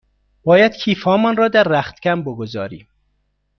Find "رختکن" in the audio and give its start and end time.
1.63-2.21